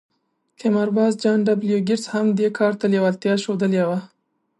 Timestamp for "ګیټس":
1.87-2.05